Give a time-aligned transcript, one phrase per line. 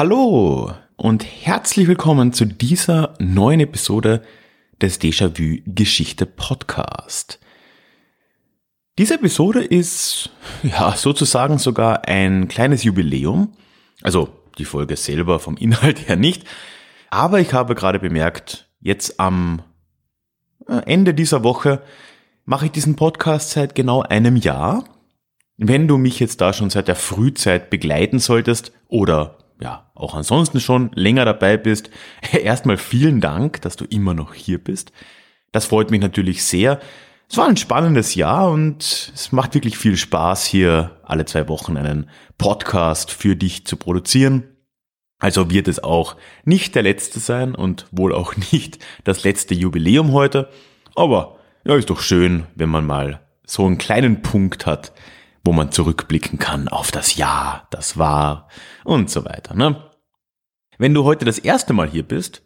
[0.00, 4.20] Hallo und herzlich willkommen zu dieser neuen Episode
[4.82, 7.40] des Déjà-vu Geschichte Podcast.
[8.98, 10.28] Diese Episode ist
[10.62, 13.54] ja sozusagen sogar ein kleines Jubiläum.
[14.02, 16.44] Also die Folge selber vom Inhalt her nicht.
[17.08, 19.62] Aber ich habe gerade bemerkt, jetzt am
[20.68, 21.80] äh, Ende dieser Woche
[22.44, 24.84] mache ich diesen Podcast seit genau einem Jahr.
[25.56, 30.60] Wenn du mich jetzt da schon seit der Frühzeit begleiten solltest oder ja, auch ansonsten
[30.60, 31.90] schon länger dabei bist,
[32.32, 34.92] erstmal vielen Dank, dass du immer noch hier bist.
[35.52, 36.80] Das freut mich natürlich sehr.
[37.28, 41.76] Es war ein spannendes Jahr und es macht wirklich viel Spaß, hier alle zwei Wochen
[41.76, 44.44] einen Podcast für dich zu produzieren.
[45.20, 50.12] Also wird es auch nicht der letzte sein und wohl auch nicht das letzte Jubiläum
[50.12, 50.48] heute.
[50.96, 54.92] Aber ja, ist doch schön, wenn man mal so einen kleinen Punkt hat,
[55.44, 58.48] wo man zurückblicken kann auf das Jahr, das war
[58.84, 59.54] und so weiter.
[59.54, 59.90] Ne?
[60.78, 62.42] Wenn du heute das erste Mal hier bist,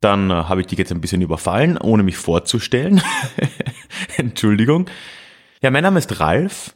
[0.00, 3.02] dann äh, habe ich dich jetzt ein bisschen überfallen, ohne mich vorzustellen.
[4.16, 4.86] Entschuldigung.
[5.62, 6.74] Ja, mein Name ist Ralf.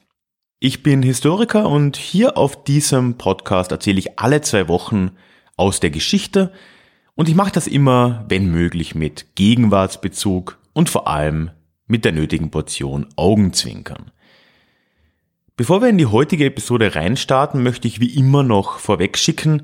[0.61, 5.13] Ich bin Historiker und hier auf diesem Podcast erzähle ich alle zwei Wochen
[5.57, 6.53] aus der Geschichte
[7.15, 11.51] und ich mache das immer, wenn möglich, mit Gegenwartsbezug und vor allem
[11.87, 14.11] mit der nötigen Portion Augenzwinkern.
[15.59, 19.63] Bevor wir in die heutige Episode reinstarten, möchte ich wie immer noch vorweg schicken,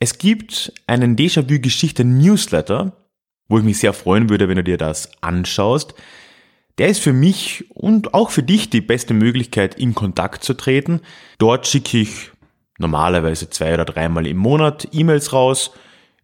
[0.00, 2.96] es gibt einen Déjà-vu Geschichte Newsletter,
[3.48, 5.94] wo ich mich sehr freuen würde, wenn du dir das anschaust.
[6.78, 11.00] Der ist für mich und auch für dich die beste Möglichkeit, in Kontakt zu treten.
[11.38, 12.32] Dort schicke ich
[12.78, 15.70] normalerweise zwei oder dreimal im Monat E-Mails raus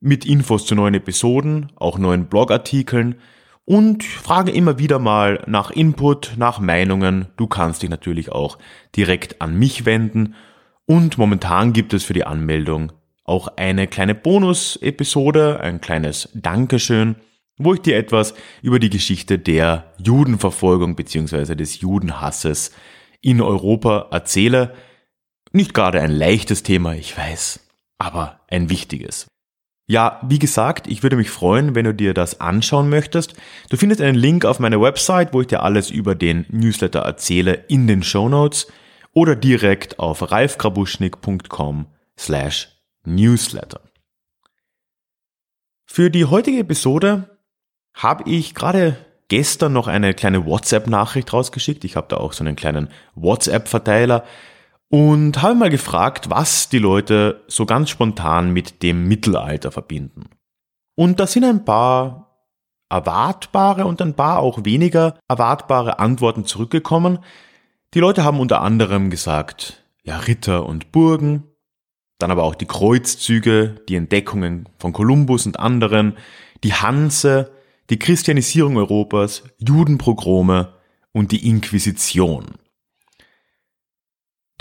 [0.01, 3.15] mit Infos zu neuen Episoden, auch neuen Blogartikeln
[3.65, 7.29] und frage immer wieder mal nach Input, nach Meinungen.
[7.37, 8.59] Du kannst dich natürlich auch
[8.97, 10.35] direkt an mich wenden.
[10.87, 12.93] Und momentan gibt es für die Anmeldung
[13.25, 17.17] auch eine kleine Bonus-Episode, ein kleines Dankeschön,
[17.57, 21.55] wo ich dir etwas über die Geschichte der Judenverfolgung bzw.
[21.55, 22.73] des Judenhasses
[23.21, 24.75] in Europa erzähle.
[25.53, 27.61] Nicht gerade ein leichtes Thema, ich weiß,
[27.99, 29.32] aber ein wichtiges.
[29.93, 33.35] Ja, wie gesagt, ich würde mich freuen, wenn du dir das anschauen möchtest.
[33.69, 37.67] Du findest einen Link auf meiner Website, wo ich dir alles über den Newsletter erzähle,
[37.69, 38.69] in den Show Notes
[39.13, 41.89] oder direkt auf ralfgrabuschnik.com
[42.19, 42.71] slash
[43.05, 43.83] newsletter.
[45.85, 47.29] Für die heutige Episode
[47.93, 48.97] habe ich gerade
[49.29, 51.85] gestern noch eine kleine WhatsApp-Nachricht rausgeschickt.
[51.85, 54.25] Ich habe da auch so einen kleinen WhatsApp-Verteiler
[54.93, 60.29] und habe mal gefragt, was die Leute so ganz spontan mit dem Mittelalter verbinden.
[60.95, 62.37] Und da sind ein paar
[62.91, 67.21] erwartbare und ein paar auch weniger erwartbare Antworten zurückgekommen.
[67.95, 71.45] Die Leute haben unter anderem gesagt, ja, Ritter und Burgen,
[72.19, 76.19] dann aber auch die Kreuzzüge, die Entdeckungen von Kolumbus und anderen,
[76.65, 77.51] die Hanse,
[77.89, 80.75] die Christianisierung Europas, Judenprogrome
[81.13, 82.45] und die Inquisition.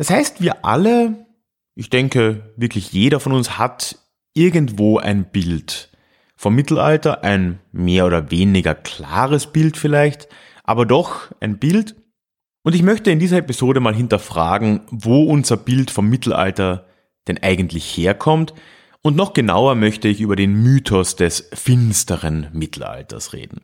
[0.01, 1.27] Das heißt, wir alle,
[1.75, 3.99] ich denke wirklich jeder von uns hat
[4.33, 5.91] irgendwo ein Bild
[6.35, 10.27] vom Mittelalter, ein mehr oder weniger klares Bild vielleicht,
[10.63, 11.97] aber doch ein Bild.
[12.63, 16.87] Und ich möchte in dieser Episode mal hinterfragen, wo unser Bild vom Mittelalter
[17.27, 18.55] denn eigentlich herkommt.
[19.03, 23.61] Und noch genauer möchte ich über den Mythos des finsteren Mittelalters reden.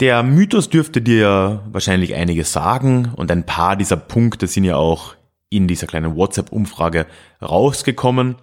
[0.00, 5.14] Der Mythos dürfte dir wahrscheinlich einiges sagen und ein paar dieser Punkte sind ja auch
[5.50, 7.06] in dieser kleinen WhatsApp-Umfrage
[7.42, 8.36] rausgekommen.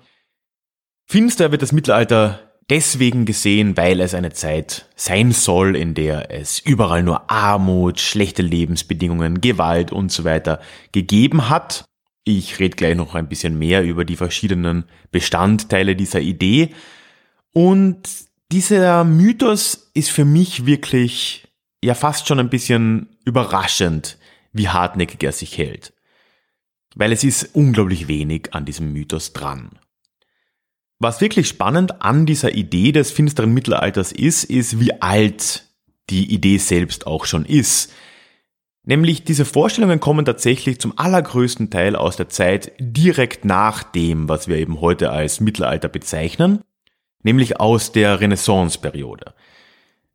[1.05, 6.59] Finster wird das Mittelalter deswegen gesehen, weil es eine Zeit sein soll, in der es
[6.59, 10.61] überall nur Armut, schlechte Lebensbedingungen, Gewalt und so weiter
[10.91, 11.85] gegeben hat.
[12.23, 16.75] Ich rede gleich noch ein bisschen mehr über die verschiedenen Bestandteile dieser Idee.
[17.51, 18.07] Und
[18.51, 21.46] dieser Mythos ist für mich wirklich
[21.87, 24.17] ja fast schon ein bisschen überraschend,
[24.51, 25.93] wie hartnäckig er sich hält.
[26.95, 29.79] Weil es ist unglaublich wenig an diesem Mythos dran.
[30.99, 35.65] Was wirklich spannend an dieser Idee des finsteren Mittelalters ist, ist, wie alt
[36.09, 37.93] die Idee selbst auch schon ist.
[38.83, 44.47] Nämlich diese Vorstellungen kommen tatsächlich zum allergrößten Teil aus der Zeit direkt nach dem, was
[44.47, 46.61] wir eben heute als Mittelalter bezeichnen.
[47.23, 49.33] nämlich aus der Renaissanceperiode.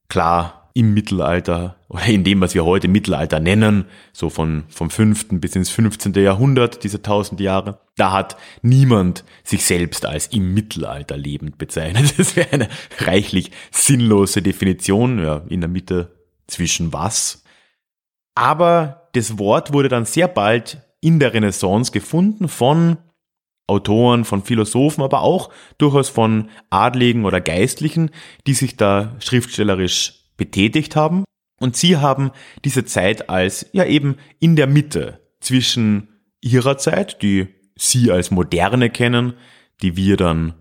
[0.08, 5.26] Klar, im Mittelalter oder in dem, was wir heute Mittelalter nennen, so von, vom 5.
[5.40, 6.14] bis ins 15.
[6.14, 12.14] Jahrhundert, diese tausend Jahre, da hat niemand sich selbst als im Mittelalter lebend bezeichnet.
[12.22, 16.12] Das wäre eine reichlich sinnlose Definition, ja, in der Mitte
[16.46, 17.44] zwischen was.
[18.34, 22.96] Aber das Wort wurde dann sehr bald in der Renaissance gefunden von
[23.66, 28.10] Autoren, von Philosophen, aber auch durchaus von Adligen oder Geistlichen,
[28.46, 31.24] die sich da schriftstellerisch betätigt haben.
[31.60, 32.32] Und sie haben
[32.64, 36.08] diese Zeit als ja eben in der Mitte zwischen
[36.40, 39.34] ihrer Zeit, die sie als moderne kennen,
[39.80, 40.54] die wir dann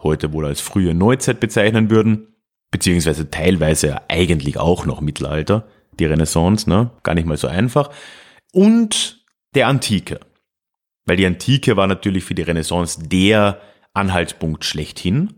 [0.00, 2.28] heute wohl als frühe Neuzeit bezeichnen würden,
[2.70, 5.66] beziehungsweise teilweise eigentlich auch noch Mittelalter,
[5.98, 6.90] die Renaissance, ne?
[7.02, 7.90] gar nicht mal so einfach,
[8.52, 10.20] und der Antike.
[11.06, 13.60] Weil die Antike war natürlich für die Renaissance der
[13.94, 15.34] Anhaltspunkt schlechthin.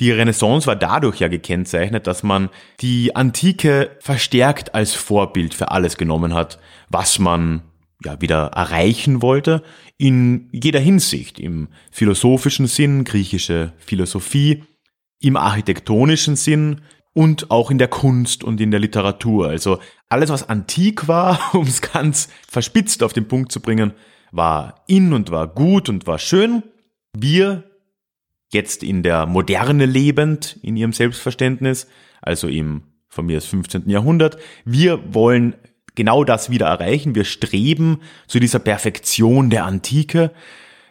[0.00, 2.50] Die Renaissance war dadurch ja gekennzeichnet, dass man
[2.80, 6.58] die Antike verstärkt als Vorbild für alles genommen hat,
[6.88, 7.62] was man
[8.04, 9.62] ja wieder erreichen wollte,
[9.96, 14.62] in jeder Hinsicht, im philosophischen Sinn, griechische Philosophie,
[15.20, 19.48] im architektonischen Sinn und auch in der Kunst und in der Literatur.
[19.48, 23.92] Also alles, was antik war, um es ganz verspitzt auf den Punkt zu bringen,
[24.30, 26.62] war in und war gut und war schön.
[27.16, 27.67] Wir
[28.52, 31.86] jetzt in der Moderne lebend, in ihrem Selbstverständnis,
[32.22, 33.88] also im von mir das 15.
[33.88, 34.38] Jahrhundert.
[34.64, 35.54] Wir wollen
[35.94, 37.14] genau das wieder erreichen.
[37.14, 40.32] Wir streben zu dieser Perfektion der Antike.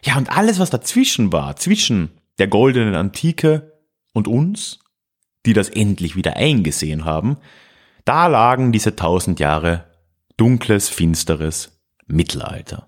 [0.04, 3.80] Ja, und alles, was dazwischen war, zwischen der goldenen Antike
[4.12, 4.80] und uns,
[5.46, 7.38] die das endlich wieder eingesehen haben,
[8.04, 9.86] da lagen diese tausend Jahre
[10.36, 12.86] dunkles, finsteres Mittelalter.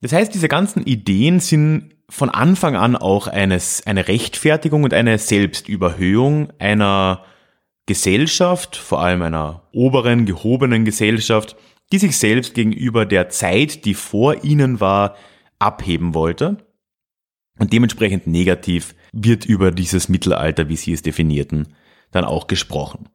[0.00, 5.16] Das heißt, diese ganzen Ideen sind von Anfang an auch eines, eine Rechtfertigung und eine
[5.16, 7.24] Selbstüberhöhung einer
[7.86, 11.56] Gesellschaft, vor allem einer oberen, gehobenen Gesellschaft,
[11.92, 15.16] die sich selbst gegenüber der Zeit, die vor ihnen war,
[15.58, 16.58] abheben wollte.
[17.58, 21.74] Und dementsprechend negativ wird über dieses Mittelalter, wie sie es definierten,
[22.10, 23.08] dann auch gesprochen.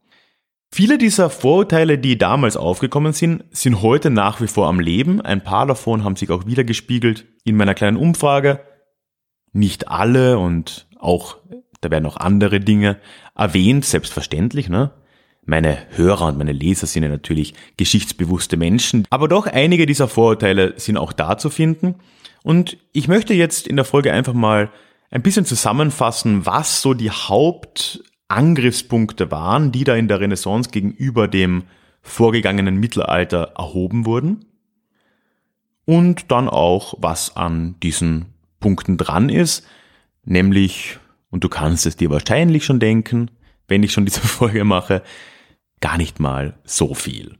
[0.72, 5.22] Viele dieser Vorurteile, die damals aufgekommen sind, sind heute nach wie vor am Leben.
[5.22, 8.62] Ein paar davon haben sich auch wieder gespiegelt in meiner kleinen Umfrage
[9.56, 11.38] nicht alle und auch,
[11.82, 12.98] da werden auch andere Dinge
[13.36, 14.92] erwähnt, selbstverständlich, ne?
[15.48, 20.74] Meine Hörer und meine Leser sind ja natürlich geschichtsbewusste Menschen, aber doch einige dieser Vorurteile
[20.78, 21.94] sind auch da zu finden.
[22.44, 24.72] Und ich möchte jetzt in der Folge einfach mal
[25.12, 31.66] ein bisschen zusammenfassen, was so die Hauptangriffspunkte waren, die da in der Renaissance gegenüber dem
[32.02, 34.46] vorgegangenen Mittelalter erhoben wurden.
[35.86, 38.35] Und dann auch, was an diesen
[38.66, 39.64] Punkten dran ist,
[40.24, 40.98] nämlich,
[41.30, 43.30] und du kannst es dir wahrscheinlich schon denken,
[43.68, 45.04] wenn ich schon diese Folge mache,
[45.82, 47.38] gar nicht mal so viel.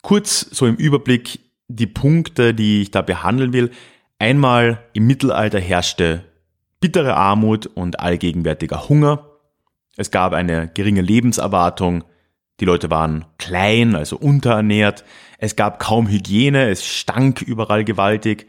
[0.00, 3.70] Kurz so im Überblick die Punkte, die ich da behandeln will.
[4.18, 6.24] Einmal im Mittelalter herrschte
[6.80, 9.28] bittere Armut und allgegenwärtiger Hunger.
[9.98, 12.02] Es gab eine geringe Lebenserwartung.
[12.60, 15.04] Die Leute waren klein, also unterernährt.
[15.36, 16.70] Es gab kaum Hygiene.
[16.70, 18.46] Es stank überall gewaltig.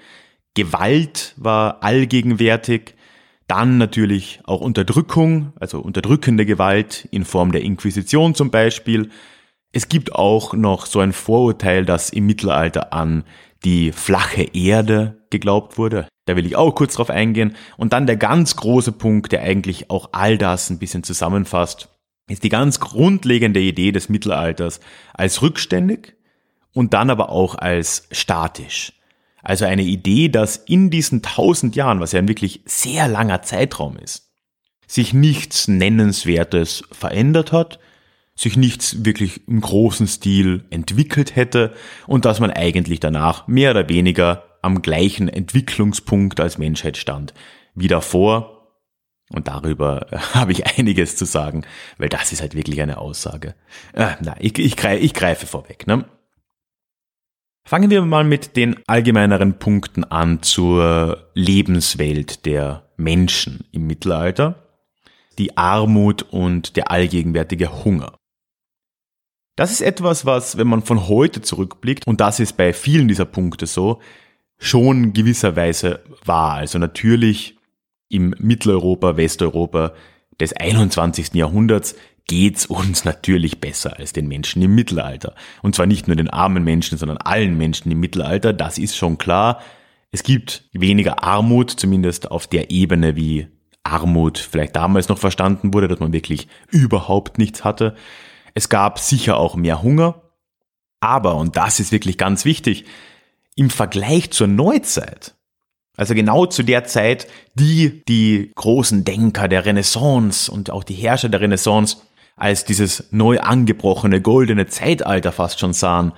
[0.58, 2.96] Gewalt war allgegenwärtig,
[3.48, 9.12] dann natürlich auch Unterdrückung, also unterdrückende Gewalt in Form der Inquisition zum Beispiel.
[9.72, 13.24] Es gibt auch noch so ein Vorurteil, dass im Mittelalter an
[13.66, 16.08] die flache Erde geglaubt wurde.
[16.26, 17.56] Da will ich auch kurz drauf eingehen.
[17.78, 21.88] Und dann der ganz große Punkt, der eigentlich auch all das ein bisschen zusammenfasst,
[22.32, 24.80] ist die ganz grundlegende Idee des Mittelalters
[25.14, 26.16] als rückständig
[26.74, 28.97] und dann aber auch als statisch.
[29.48, 33.96] Also eine Idee, dass in diesen tausend Jahren, was ja ein wirklich sehr langer Zeitraum
[33.96, 34.30] ist,
[34.88, 37.80] sich nichts Nennenswertes verändert hat,
[38.36, 41.74] sich nichts wirklich im großen Stil entwickelt hätte
[42.08, 47.34] und dass man eigentlich danach mehr oder weniger am gleichen Entwicklungspunkt als Menschheit stand
[47.74, 48.74] wie davor.
[49.30, 51.66] Und darüber habe ich einiges zu sagen,
[51.98, 53.56] weil das ist halt wirklich eine Aussage.
[53.94, 55.88] Äh, na, ich, ich, greife, ich greife vorweg.
[55.88, 56.04] Ne?
[57.68, 64.64] Fangen wir mal mit den allgemeineren Punkten an zur Lebenswelt der Menschen im Mittelalter.
[65.38, 68.16] Die Armut und der allgegenwärtige Hunger.
[69.58, 73.26] Das ist etwas, was, wenn man von heute zurückblickt, und das ist bei vielen dieser
[73.26, 74.00] Punkte so,
[74.58, 76.54] schon gewisserweise war.
[76.54, 77.58] Also natürlich
[78.08, 79.92] im Mitteleuropa, Westeuropa
[80.40, 81.34] des 21.
[81.34, 81.96] Jahrhunderts
[82.28, 85.34] geht's uns natürlich besser als den Menschen im Mittelalter.
[85.62, 89.18] Und zwar nicht nur den armen Menschen, sondern allen Menschen im Mittelalter, das ist schon
[89.18, 89.62] klar.
[90.12, 93.48] Es gibt weniger Armut, zumindest auf der Ebene, wie
[93.84, 97.96] Armut vielleicht damals noch verstanden wurde, dass man wirklich überhaupt nichts hatte.
[98.54, 100.22] Es gab sicher auch mehr Hunger.
[101.00, 102.86] Aber, und das ist wirklich ganz wichtig,
[103.56, 105.36] im Vergleich zur Neuzeit,
[105.96, 111.30] also genau zu der Zeit, die die großen Denker der Renaissance und auch die Herrscher
[111.30, 111.98] der Renaissance
[112.38, 116.14] als dieses neu angebrochene goldene Zeitalter fast schon sahen.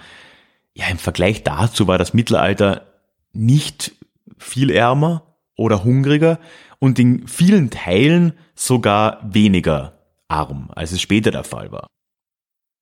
[0.76, 2.86] Ja, im Vergleich dazu war das Mittelalter
[3.34, 3.94] nicht
[4.38, 6.40] viel ärmer oder hungriger
[6.80, 9.98] und in vielen Teilen sogar weniger
[10.28, 11.88] arm, als es später der Fall war.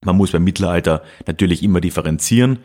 [0.04, 2.60] Man muss beim Mittelalter natürlich immer differenzieren.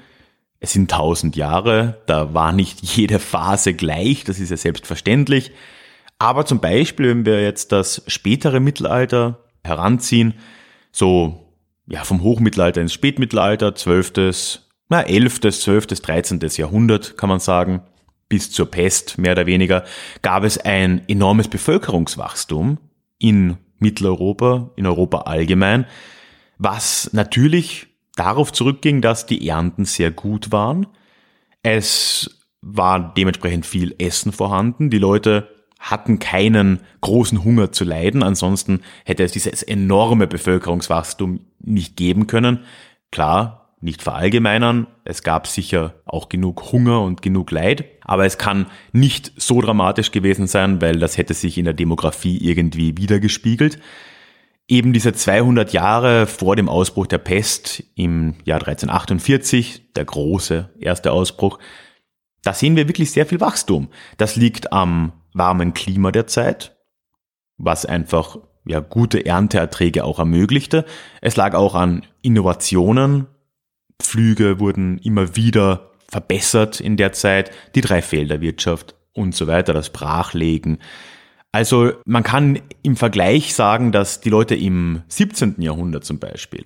[0.59, 5.53] Es sind tausend Jahre, da war nicht jede Phase gleich, das ist ja selbstverständlich.
[6.19, 10.35] Aber zum Beispiel, wenn wir jetzt das spätere Mittelalter heranziehen,
[10.93, 11.43] so
[11.87, 16.41] ja vom Hochmittelalter ins Spätmittelalter, 12., na 11., 12., 13.
[16.57, 17.83] Jahrhundert kann man sagen,
[18.29, 19.85] bis zur Pest mehr oder weniger,
[20.23, 22.79] gab es ein enormes Bevölkerungswachstum
[23.19, 25.87] in Mitteleuropa, in Europa allgemein,
[26.59, 30.87] was natürlich darauf zurückging, dass die Ernten sehr gut waren.
[31.63, 34.89] Es war dementsprechend viel Essen vorhanden.
[34.91, 35.49] Die Leute
[35.83, 38.23] hatten keinen großen Hunger zu leiden.
[38.23, 42.61] Ansonsten hätte es dieses enorme Bevölkerungswachstum nicht geben können.
[43.11, 44.87] Klar, nicht verallgemeinern.
[45.05, 47.85] Es gab sicher auch genug Hunger und genug Leid.
[48.03, 52.39] Aber es kann nicht so dramatisch gewesen sein, weil das hätte sich in der Demografie
[52.39, 53.79] irgendwie wiedergespiegelt
[54.69, 61.13] eben diese 200 Jahre vor dem Ausbruch der Pest im Jahr 1348, der große erste
[61.13, 61.59] Ausbruch,
[62.43, 63.89] da sehen wir wirklich sehr viel Wachstum.
[64.17, 66.77] Das liegt am warmen Klima der Zeit,
[67.57, 70.85] was einfach ja, gute Ernteerträge auch ermöglichte.
[71.21, 73.27] Es lag auch an Innovationen.
[74.01, 80.79] Pflüge wurden immer wieder verbessert in der Zeit, die Dreifelderwirtschaft und so weiter, das Brachlegen,
[81.53, 85.57] also man kann im Vergleich sagen, dass die Leute im 17.
[85.59, 86.65] Jahrhundert zum Beispiel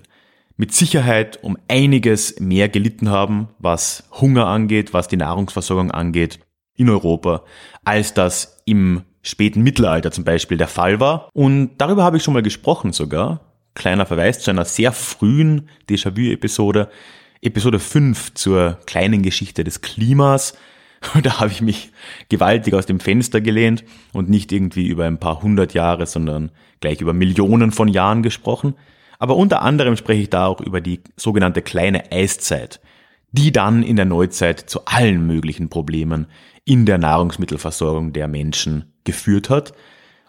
[0.57, 6.39] mit Sicherheit um einiges mehr gelitten haben, was Hunger angeht, was die Nahrungsversorgung angeht
[6.77, 7.45] in Europa,
[7.85, 11.31] als das im späten Mittelalter zum Beispiel der Fall war.
[11.33, 13.41] Und darüber habe ich schon mal gesprochen sogar.
[13.75, 16.91] Kleiner Verweis zu einer sehr frühen Déjà-vu-Episode,
[17.43, 20.55] Episode 5 zur kleinen Geschichte des Klimas.
[21.23, 21.93] da habe ich mich
[22.29, 27.01] gewaltig aus dem Fenster gelehnt und nicht irgendwie über ein paar hundert Jahre, sondern gleich
[27.01, 28.75] über Millionen von Jahren gesprochen.
[29.19, 32.81] Aber unter anderem spreche ich da auch über die sogenannte kleine Eiszeit,
[33.37, 36.27] die dann in der Neuzeit zu allen möglichen Problemen
[36.65, 39.73] in der Nahrungsmittelversorgung der Menschen geführt hat.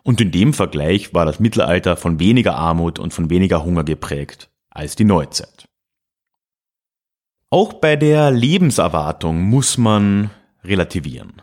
[0.03, 4.49] Und in dem Vergleich war das Mittelalter von weniger Armut und von weniger Hunger geprägt
[4.69, 5.67] als die Neuzeit.
[7.49, 10.29] Auch bei der Lebenserwartung muss man
[10.63, 11.41] relativieren.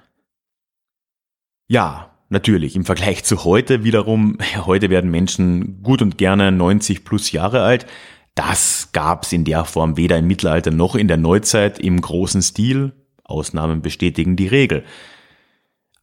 [1.67, 7.33] Ja, natürlich, im Vergleich zu heute wiederum, heute werden Menschen gut und gerne 90 plus
[7.33, 7.87] Jahre alt.
[8.35, 12.93] Das gab's in der Form weder im Mittelalter noch in der Neuzeit im großen Stil.
[13.23, 14.85] Ausnahmen bestätigen die Regel.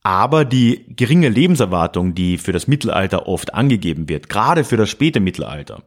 [0.03, 5.19] Aber die geringe Lebenserwartung, die für das Mittelalter oft angegeben wird, gerade für das späte
[5.19, 5.83] Mittelalter,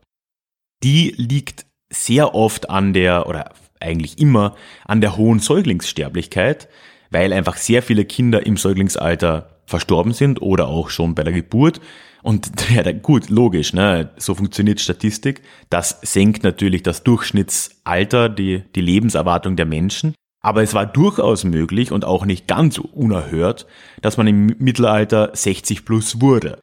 [0.84, 6.68] die liegt sehr oft an der, oder eigentlich immer an der hohen Säuglingssterblichkeit,
[7.10, 11.80] weil einfach sehr viele Kinder im Säuglingsalter verstorben sind oder auch schon bei der Geburt.
[12.24, 14.10] Und ja, gut, logisch, ne?
[14.16, 15.42] so funktioniert Statistik.
[15.70, 20.14] Das senkt natürlich das Durchschnittsalter, die, die Lebenserwartung der Menschen.
[20.40, 23.66] Aber es war durchaus möglich und auch nicht ganz unerhört,
[24.02, 26.58] dass man im Mittelalter 60 plus wurde.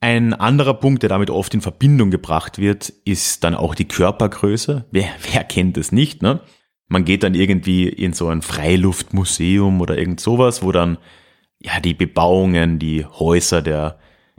[0.00, 4.86] Ein anderer Punkt, der damit oft in Verbindung gebracht wird, ist dann auch die Körpergröße.
[4.92, 6.40] Wer, wer kennt es nicht, ne?
[6.88, 10.98] man geht dann irgendwie in so ein Freiluftmuseum oder irgend sowas, wo dann
[11.60, 13.98] ja die Bebauungen, die Häuser der,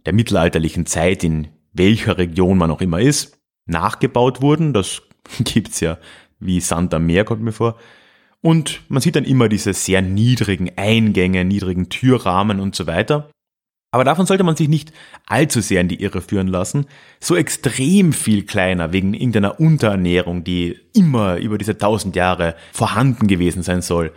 [0.10, 3.38] der mittelalterlichen Zeit, in welcher Region man auch immer ist,
[3.68, 4.74] nachgebaut wurden.
[4.74, 5.04] Das
[5.44, 6.00] gibt's ja
[6.40, 7.78] wie Sand am Meer, kommt mir vor.
[8.42, 13.30] Und man sieht dann immer diese sehr niedrigen Eingänge, niedrigen Türrahmen und so weiter.
[13.92, 14.94] Aber davon sollte man sich nicht
[15.28, 16.88] allzu sehr in die Irre führen lassen.
[17.20, 23.62] So extrem viel kleiner wegen irgendeiner Unterernährung, die immer über diese tausend Jahre vorhanden gewesen
[23.62, 24.12] sein soll,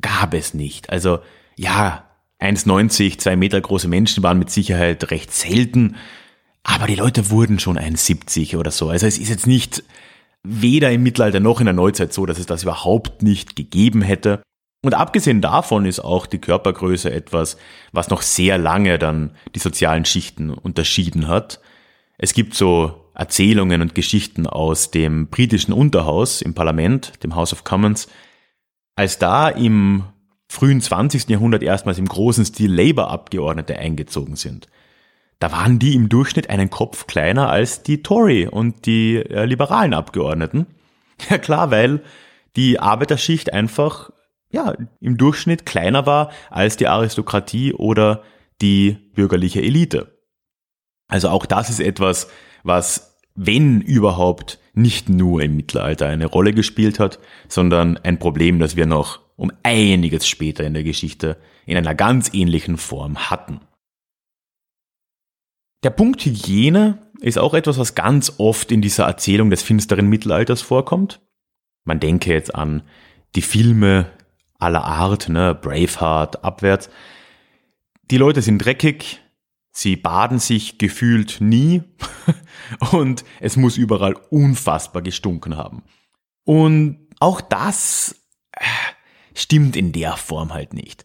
[0.00, 0.88] gab es nicht.
[0.88, 1.18] Also
[1.56, 2.03] ja,
[2.44, 5.96] 1,90, zwei Meter große Menschen waren mit Sicherheit recht selten,
[6.62, 8.88] aber die Leute wurden schon 1,70 oder so.
[8.88, 9.82] Also es ist jetzt nicht
[10.42, 14.42] weder im Mittelalter noch in der Neuzeit so, dass es das überhaupt nicht gegeben hätte.
[14.82, 17.56] Und abgesehen davon ist auch die Körpergröße etwas,
[17.92, 21.60] was noch sehr lange dann die sozialen Schichten unterschieden hat.
[22.18, 27.64] Es gibt so Erzählungen und Geschichten aus dem britischen Unterhaus im Parlament, dem House of
[27.64, 28.08] Commons,
[28.96, 30.04] als da im
[30.54, 31.28] frühen 20.
[31.28, 34.68] Jahrhundert erstmals im großen Stil Labour-Abgeordnete eingezogen sind.
[35.40, 39.94] Da waren die im Durchschnitt einen Kopf kleiner als die Tory und die äh, liberalen
[39.94, 40.66] Abgeordneten.
[41.30, 42.02] Ja klar, weil
[42.56, 44.10] die Arbeiterschicht einfach
[44.50, 48.24] ja, im Durchschnitt kleiner war als die Aristokratie oder
[48.60, 50.18] die bürgerliche Elite.
[51.06, 52.28] Also auch das ist etwas,
[52.64, 58.74] was, wenn überhaupt, nicht nur im Mittelalter eine Rolle gespielt hat, sondern ein Problem, das
[58.74, 63.60] wir noch um einiges später in der Geschichte in einer ganz ähnlichen Form hatten.
[65.82, 70.62] Der Punkt Hygiene ist auch etwas, was ganz oft in dieser Erzählung des finsteren Mittelalters
[70.62, 71.20] vorkommt.
[71.84, 72.82] Man denke jetzt an
[73.34, 74.10] die Filme
[74.58, 76.88] aller Art, ne, Braveheart, abwärts.
[78.10, 79.20] Die Leute sind dreckig,
[79.72, 81.82] sie baden sich gefühlt nie
[82.92, 85.82] und es muss überall unfassbar gestunken haben.
[86.44, 88.16] Und auch das
[88.52, 88.64] äh,
[89.34, 91.04] stimmt in der Form halt nicht.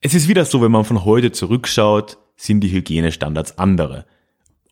[0.00, 4.06] Es ist wieder so, wenn man von heute zurückschaut, sind die Hygienestandards andere.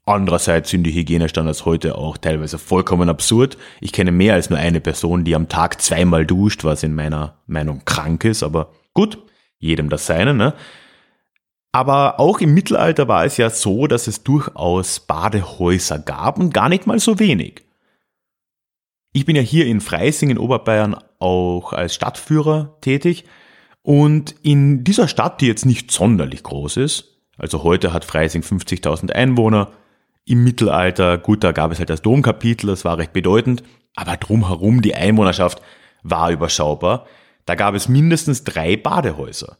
[0.04, 3.58] Andererseits sind die Hygienestandards heute auch teilweise vollkommen absurd.
[3.80, 7.38] Ich kenne mehr als nur eine Person, die am Tag zweimal duscht, was in meiner
[7.48, 9.18] Meinung krank ist, aber gut,
[9.58, 10.54] jedem das seine, ne?
[11.72, 16.68] Aber auch im Mittelalter war es ja so, dass es durchaus Badehäuser gab und gar
[16.68, 17.65] nicht mal so wenig.
[19.16, 23.24] Ich bin ja hier in Freising in Oberbayern auch als Stadtführer tätig
[23.80, 29.12] und in dieser Stadt, die jetzt nicht sonderlich groß ist, also heute hat Freising 50.000
[29.12, 29.72] Einwohner,
[30.26, 33.62] im Mittelalter, gut, da gab es halt das Domkapitel, das war recht bedeutend,
[33.94, 35.62] aber drumherum die Einwohnerschaft
[36.02, 37.06] war überschaubar.
[37.46, 39.56] Da gab es mindestens drei Badehäuser.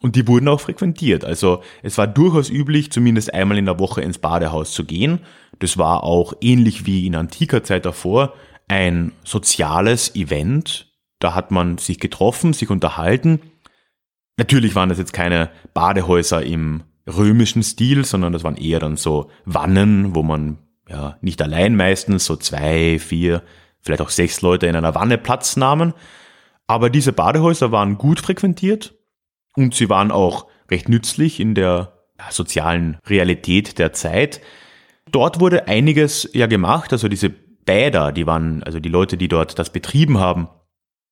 [0.00, 1.26] Und die wurden auch frequentiert.
[1.26, 5.20] Also es war durchaus üblich, zumindest einmal in der Woche ins Badehaus zu gehen.
[5.58, 8.32] Das war auch ähnlich wie in antiker Zeit davor
[8.70, 10.86] ein soziales Event.
[11.18, 13.40] Da hat man sich getroffen, sich unterhalten.
[14.36, 19.28] Natürlich waren das jetzt keine Badehäuser im römischen Stil, sondern das waren eher dann so
[19.44, 20.58] Wannen, wo man
[20.88, 23.42] ja nicht allein meistens so zwei, vier,
[23.80, 25.92] vielleicht auch sechs Leute in einer Wanne Platz nahmen.
[26.68, 28.94] Aber diese Badehäuser waren gut frequentiert
[29.56, 31.98] und sie waren auch recht nützlich in der
[32.30, 34.40] sozialen Realität der Zeit.
[35.10, 37.34] Dort wurde einiges ja gemacht, also diese
[37.70, 40.48] Bäder, die waren, also die Leute, die dort das betrieben haben,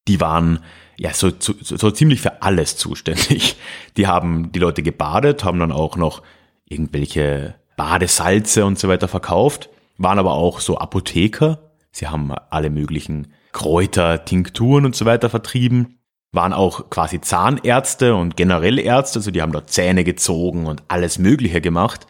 [0.09, 0.59] die waren
[0.97, 3.57] ja so, so, so ziemlich für alles zuständig.
[3.97, 6.23] Die haben die Leute gebadet, haben dann auch noch
[6.65, 11.71] irgendwelche Badesalze und so weiter verkauft, waren aber auch so Apotheker.
[11.93, 16.01] Sie haben alle möglichen Kräuter, Tinkturen und so weiter vertrieben,
[16.33, 21.21] waren auch quasi Zahnärzte und generell Ärzte, also die haben dort Zähne gezogen und alles
[21.21, 22.09] Mögliche gemacht.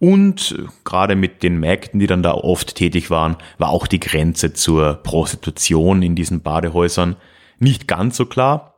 [0.00, 4.54] Und gerade mit den Mägden, die dann da oft tätig waren, war auch die Grenze
[4.54, 7.16] zur Prostitution in diesen Badehäusern
[7.58, 8.74] nicht ganz so klar.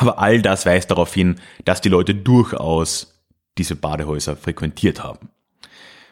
[0.00, 3.22] Aber all das weist darauf hin, dass die Leute durchaus
[3.58, 5.28] diese Badehäuser frequentiert haben.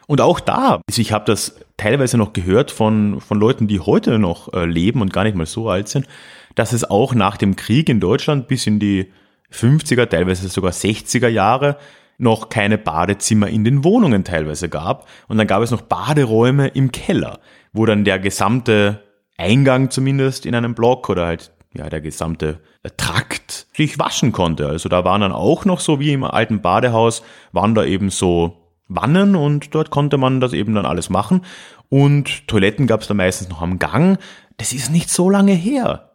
[0.05, 4.19] Und auch da, also ich habe das teilweise noch gehört von, von Leuten, die heute
[4.19, 6.07] noch äh, leben und gar nicht mal so alt sind,
[6.53, 9.11] dass es auch nach dem Krieg in Deutschland bis in die
[9.51, 11.77] 50er, teilweise sogar 60er Jahre
[12.17, 15.07] noch keine Badezimmer in den Wohnungen teilweise gab.
[15.27, 17.39] Und dann gab es noch Baderäume im Keller,
[17.73, 19.03] wo dann der gesamte
[19.37, 22.59] Eingang zumindest in einem Block oder halt ja, der gesamte
[22.97, 24.67] Trakt sich waschen konnte.
[24.67, 28.57] Also da waren dann auch noch so wie im alten Badehaus, waren da eben so
[28.87, 31.41] Wannen und dort konnte man das eben dann alles machen.
[31.89, 34.19] Und Toiletten gab es da meistens noch am Gang.
[34.57, 36.12] Das ist nicht so lange her.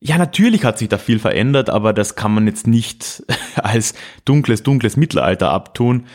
[0.00, 3.24] Ja, natürlich hat sich da viel verändert, aber das kann man jetzt nicht
[3.56, 6.06] als dunkles, dunkles Mittelalter abtun.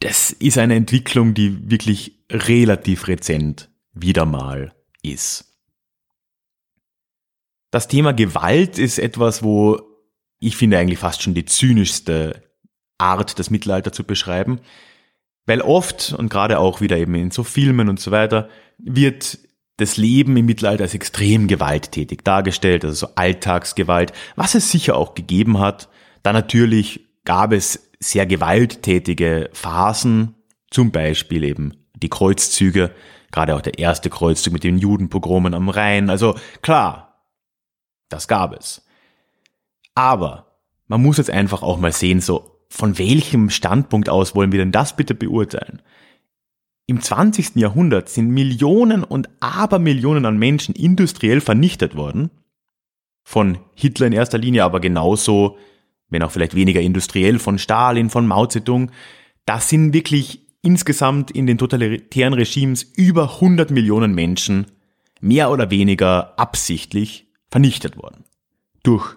[0.00, 5.54] Das ist eine Entwicklung, die wirklich relativ rezent wieder mal ist.
[7.70, 9.80] Das Thema Gewalt ist etwas, wo
[10.38, 12.42] ich finde eigentlich fast schon die zynischste
[12.98, 14.60] Art, das Mittelalter zu beschreiben.
[15.46, 19.38] Weil oft, und gerade auch wieder eben in so Filmen und so weiter, wird
[19.76, 25.14] das Leben im Mittelalter als extrem gewalttätig dargestellt, also so Alltagsgewalt, was es sicher auch
[25.14, 25.88] gegeben hat.
[26.22, 30.34] Da natürlich gab es sehr gewalttätige Phasen,
[30.70, 32.92] zum Beispiel eben die Kreuzzüge,
[33.32, 36.10] gerade auch der erste Kreuzzug mit den Judenpogromen am Rhein.
[36.10, 37.24] Also klar,
[38.08, 38.86] das gab es.
[39.94, 44.58] Aber man muss jetzt einfach auch mal sehen, so von welchem Standpunkt aus wollen wir
[44.58, 45.82] denn das bitte beurteilen?
[46.86, 47.56] Im 20.
[47.56, 52.30] Jahrhundert sind Millionen und Abermillionen an Menschen industriell vernichtet worden.
[53.22, 55.56] Von Hitler in erster Linie, aber genauso,
[56.10, 58.90] wenn auch vielleicht weniger industriell, von Stalin, von Mao Zedong.
[59.46, 64.66] Das sind wirklich insgesamt in den totalitären Regimes über 100 Millionen Menschen
[65.20, 68.24] mehr oder weniger absichtlich vernichtet worden.
[68.82, 69.16] Durch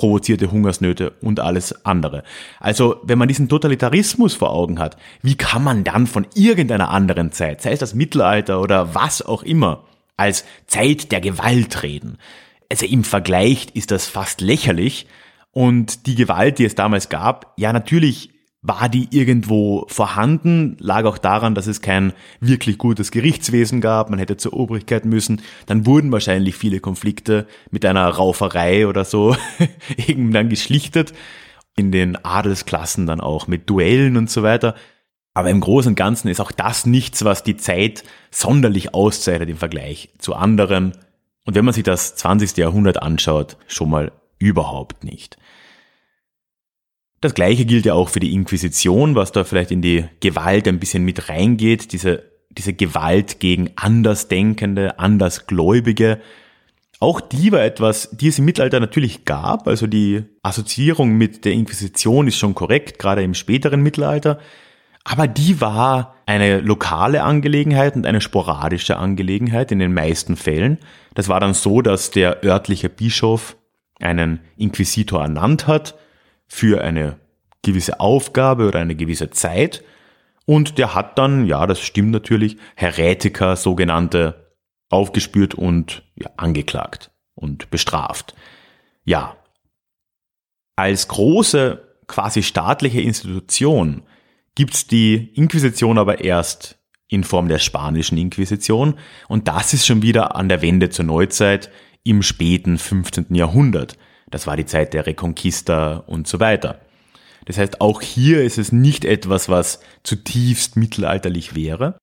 [0.00, 2.22] provozierte Hungersnöte und alles andere.
[2.58, 7.32] Also wenn man diesen Totalitarismus vor Augen hat, wie kann man dann von irgendeiner anderen
[7.32, 9.84] Zeit, sei es das Mittelalter oder was auch immer,
[10.16, 12.16] als Zeit der Gewalt reden?
[12.70, 15.06] Also im Vergleich ist das fast lächerlich
[15.52, 18.30] und die Gewalt, die es damals gab, ja natürlich
[18.62, 24.18] war die irgendwo vorhanden, lag auch daran, dass es kein wirklich gutes Gerichtswesen gab, man
[24.18, 29.34] hätte zur Obrigkeit müssen, dann wurden wahrscheinlich viele Konflikte mit einer Rauferei oder so
[29.96, 31.14] irgendwann geschlichtet,
[31.76, 34.74] in den Adelsklassen dann auch mit Duellen und so weiter.
[35.32, 39.56] Aber im Großen und Ganzen ist auch das nichts, was die Zeit sonderlich auszeichnet im
[39.56, 40.92] Vergleich zu anderen.
[41.46, 42.58] Und wenn man sich das 20.
[42.58, 45.38] Jahrhundert anschaut, schon mal überhaupt nicht.
[47.20, 50.80] Das gleiche gilt ja auch für die Inquisition, was da vielleicht in die Gewalt ein
[50.80, 56.20] bisschen mit reingeht, diese, diese Gewalt gegen Andersdenkende, Andersgläubige.
[56.98, 61.52] Auch die war etwas, die es im Mittelalter natürlich gab, also die Assoziierung mit der
[61.52, 64.38] Inquisition ist schon korrekt, gerade im späteren Mittelalter,
[65.04, 70.78] aber die war eine lokale Angelegenheit und eine sporadische Angelegenheit in den meisten Fällen.
[71.14, 73.56] Das war dann so, dass der örtliche Bischof
[73.98, 75.96] einen Inquisitor ernannt hat,
[76.50, 77.16] für eine
[77.62, 79.84] gewisse Aufgabe oder eine gewisse Zeit.
[80.46, 84.52] Und der hat dann, ja, das stimmt natürlich, Heretiker, sogenannte,
[84.88, 88.34] aufgespürt und ja, angeklagt und bestraft.
[89.04, 89.36] Ja.
[90.74, 94.02] Als große, quasi staatliche Institution
[94.56, 100.34] gibt's die Inquisition aber erst in Form der spanischen Inquisition und das ist schon wieder
[100.34, 101.70] an der Wende zur Neuzeit
[102.02, 103.34] im späten 15.
[103.34, 103.96] Jahrhundert.
[104.30, 106.80] Das war die Zeit der Reconquista und so weiter.
[107.46, 111.98] Das heißt, auch hier ist es nicht etwas, was zutiefst mittelalterlich wäre.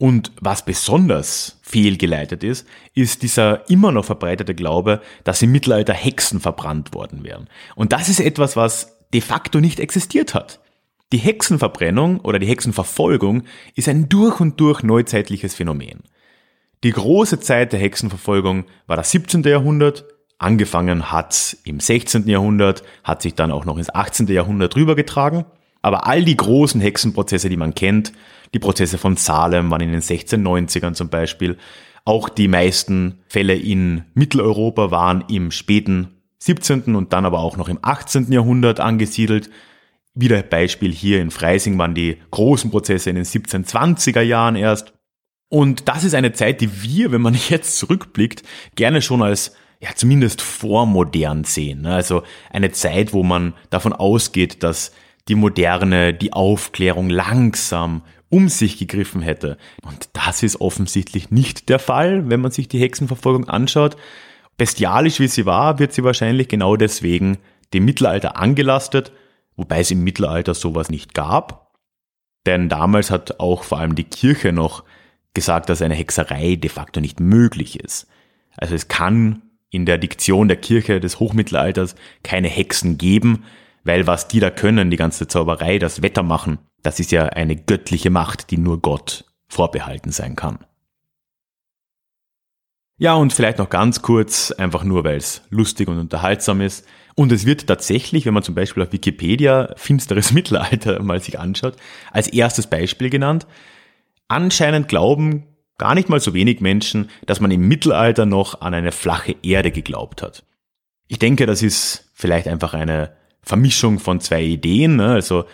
[0.00, 6.38] Und was besonders fehlgeleitet ist, ist dieser immer noch verbreitete Glaube, dass im Mittelalter Hexen
[6.38, 7.48] verbrannt worden wären.
[7.74, 10.60] Und das ist etwas, was de facto nicht existiert hat.
[11.12, 13.44] Die Hexenverbrennung oder die Hexenverfolgung
[13.74, 16.04] ist ein durch und durch neuzeitliches Phänomen.
[16.84, 19.42] Die große Zeit der Hexenverfolgung war das 17.
[19.42, 20.04] Jahrhundert,
[20.38, 22.28] Angefangen hat im 16.
[22.28, 24.28] Jahrhundert, hat sich dann auch noch ins 18.
[24.28, 25.44] Jahrhundert rübergetragen.
[25.82, 28.12] Aber all die großen Hexenprozesse, die man kennt,
[28.54, 31.58] die Prozesse von Salem waren in den 1690ern zum Beispiel,
[32.04, 36.94] auch die meisten Fälle in Mitteleuropa waren im späten 17.
[36.94, 38.32] und dann aber auch noch im 18.
[38.32, 39.50] Jahrhundert angesiedelt.
[40.14, 44.94] Wieder Beispiel hier in Freising waren die großen Prozesse in den 1720er Jahren erst.
[45.48, 48.42] Und das ist eine Zeit, die wir, wenn man jetzt zurückblickt,
[48.74, 51.82] gerne schon als ja zumindest vormodern sehen.
[51.82, 51.94] Ne?
[51.94, 54.92] Also eine Zeit, wo man davon ausgeht, dass
[55.28, 59.56] die Moderne, die Aufklärung langsam um sich gegriffen hätte.
[59.82, 63.96] Und das ist offensichtlich nicht der Fall, wenn man sich die Hexenverfolgung anschaut.
[64.56, 67.38] Bestialisch wie sie war, wird sie wahrscheinlich genau deswegen
[67.72, 69.12] dem Mittelalter angelastet,
[69.56, 71.72] wobei es im Mittelalter sowas nicht gab.
[72.44, 74.84] Denn damals hat auch vor allem die Kirche noch
[75.34, 78.08] gesagt, dass eine Hexerei de facto nicht möglich ist.
[78.56, 83.44] Also es kann in der Diktion der Kirche des Hochmittelalters keine Hexen geben,
[83.84, 87.56] weil was die da können, die ganze Zauberei, das Wetter machen, das ist ja eine
[87.56, 90.58] göttliche Macht, die nur Gott vorbehalten sein kann.
[93.00, 96.84] Ja, und vielleicht noch ganz kurz, einfach nur, weil es lustig und unterhaltsam ist.
[97.14, 101.76] Und es wird tatsächlich, wenn man zum Beispiel auf Wikipedia finsteres Mittelalter mal sich anschaut,
[102.10, 103.46] als erstes Beispiel genannt.
[104.26, 105.46] Anscheinend glauben
[105.78, 109.70] gar nicht mal so wenig Menschen, dass man im Mittelalter noch an eine flache Erde
[109.70, 110.44] geglaubt hat.
[111.06, 113.12] Ich denke, das ist vielleicht einfach eine
[113.42, 114.96] Vermischung von zwei Ideen.
[114.96, 115.12] Ne?
[115.12, 115.44] Also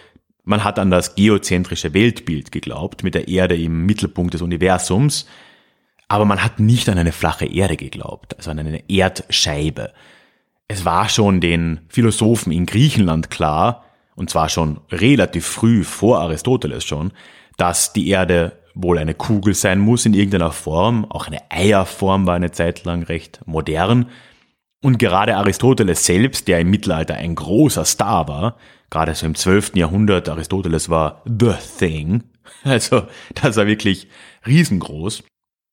[0.42, 5.26] man hat an das geozentrische Weltbild geglaubt, mit der Erde im Mittelpunkt des Universums,
[6.08, 9.92] aber man hat nicht an eine flache Erde geglaubt, also an eine Erdscheibe.
[10.68, 13.84] Es war schon den Philosophen in Griechenland klar,
[14.16, 17.12] und zwar schon relativ früh vor Aristoteles schon,
[17.56, 21.04] dass die Erde wohl eine Kugel sein muss in irgendeiner Form.
[21.10, 24.06] Auch eine Eierform war eine Zeit lang recht modern.
[24.82, 28.56] Und gerade Aristoteles selbst, der im Mittelalter ein großer Star war,
[28.90, 29.76] gerade so im 12.
[29.76, 32.24] Jahrhundert, Aristoteles war the thing,
[32.64, 34.08] also das war wirklich
[34.46, 35.24] riesengroß.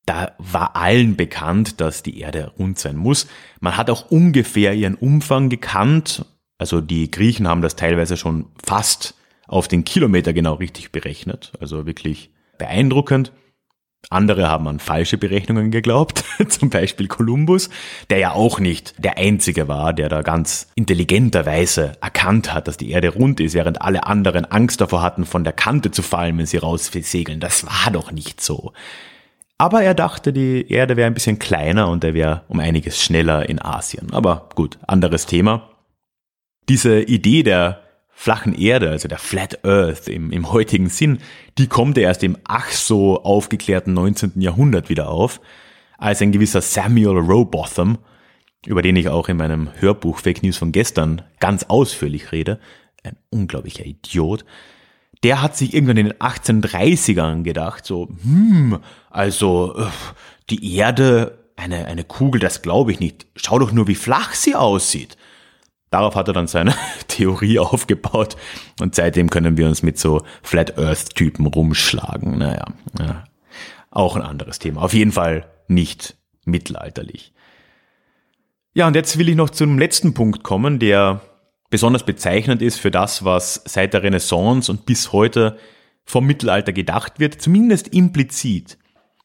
[0.05, 3.27] Da war allen bekannt, dass die Erde rund sein muss.
[3.59, 6.25] Man hat auch ungefähr ihren Umfang gekannt.
[6.57, 9.15] Also die Griechen haben das teilweise schon fast
[9.47, 11.51] auf den Kilometer genau richtig berechnet.
[11.59, 12.31] Also wirklich
[12.61, 13.31] beeindruckend.
[14.09, 17.69] Andere haben an falsche Berechnungen geglaubt, zum Beispiel Kolumbus,
[18.09, 22.91] der ja auch nicht der Einzige war, der da ganz intelligenterweise erkannt hat, dass die
[22.91, 26.45] Erde rund ist, während alle anderen Angst davor hatten, von der Kante zu fallen, wenn
[26.45, 27.39] sie raussegeln.
[27.39, 28.73] Das war doch nicht so.
[29.57, 33.47] Aber er dachte, die Erde wäre ein bisschen kleiner und er wäre um einiges schneller
[33.47, 34.11] in Asien.
[34.13, 35.69] Aber gut, anderes Thema.
[36.69, 37.80] diese Idee der
[38.21, 41.17] flachen Erde, also der Flat Earth im, im heutigen Sinn,
[41.57, 44.33] die kommt ja erst im ach so aufgeklärten 19.
[44.35, 45.41] Jahrhundert wieder auf,
[45.97, 47.97] als ein gewisser Samuel Rowbotham,
[48.63, 52.59] über den ich auch in meinem Hörbuch Fake News von gestern ganz ausführlich rede,
[53.03, 54.45] ein unglaublicher Idiot,
[55.23, 58.77] der hat sich irgendwann in den 1830ern gedacht, so, hm,
[59.09, 59.85] also äh,
[60.51, 63.25] die Erde, eine, eine Kugel, das glaube ich nicht.
[63.35, 65.17] Schau doch nur, wie flach sie aussieht.
[65.91, 66.73] Darauf hat er dann seine
[67.07, 68.37] Theorie aufgebaut
[68.79, 72.39] und seitdem können wir uns mit so Flat Earth Typen rumschlagen.
[72.39, 72.65] Naja,
[72.97, 73.25] ja,
[73.91, 74.81] auch ein anderes Thema.
[74.81, 77.33] Auf jeden Fall nicht mittelalterlich.
[78.73, 81.21] Ja, und jetzt will ich noch zum letzten Punkt kommen, der
[81.69, 85.57] besonders bezeichnend ist für das, was seit der Renaissance und bis heute
[86.05, 88.77] vom Mittelalter gedacht wird, zumindest implizit.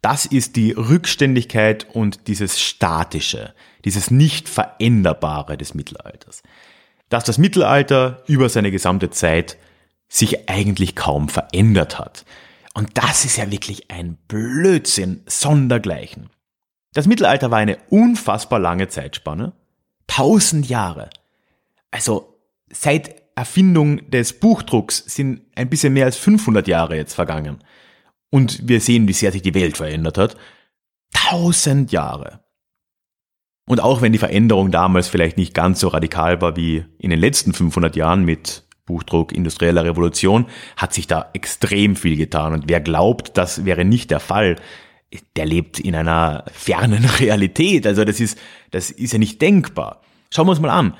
[0.02, 3.54] Das ist die Rückständigkeit und dieses Statische,
[3.86, 6.42] dieses nicht Veränderbare des Mittelalters.
[7.08, 9.56] Dass das Mittelalter über seine gesamte Zeit
[10.08, 12.24] sich eigentlich kaum verändert hat.
[12.74, 16.30] Und das ist ja wirklich ein Blödsinn sondergleichen.
[16.94, 19.52] Das Mittelalter war eine unfassbar lange Zeitspanne.
[20.08, 21.08] Tausend Jahre.
[21.92, 27.62] Also seit Erfindung des Buchdrucks sind ein bisschen mehr als 500 Jahre jetzt vergangen.
[28.30, 30.36] Und wir sehen, wie sehr sich die Welt verändert hat.
[31.12, 32.40] Tausend Jahre.
[33.66, 37.18] Und auch wenn die Veränderung damals vielleicht nicht ganz so radikal war wie in den
[37.18, 42.52] letzten 500 Jahren mit Buchdruck, industrieller Revolution, hat sich da extrem viel getan.
[42.52, 44.56] Und wer glaubt, das wäre nicht der Fall,
[45.34, 47.86] der lebt in einer fernen Realität.
[47.86, 48.38] Also das ist,
[48.70, 50.00] das ist ja nicht denkbar.
[50.30, 50.94] Schauen wir uns mal an.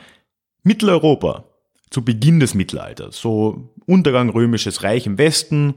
[0.65, 1.45] Mitteleuropa
[1.91, 5.75] zu Beginn des Mittelalters, so Untergang römisches Reich im Westen,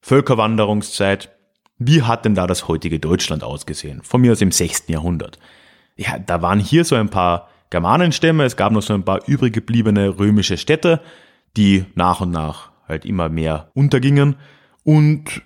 [0.00, 1.30] Völkerwanderungszeit.
[1.78, 4.02] Wie hat denn da das heutige Deutschland ausgesehen?
[4.02, 4.84] Von mir aus im 6.
[4.88, 5.38] Jahrhundert.
[5.96, 9.52] Ja, da waren hier so ein paar Germanenstämme, es gab noch so ein paar übrig
[9.52, 11.00] gebliebene römische Städte,
[11.56, 14.36] die nach und nach halt immer mehr untergingen.
[14.84, 15.42] Und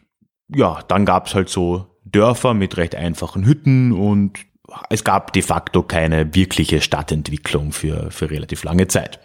[0.49, 4.47] ja, dann gab's halt so Dörfer mit recht einfachen Hütten und
[4.91, 9.21] es gab de facto keine wirkliche Stadtentwicklung für, für relativ lange Zeit.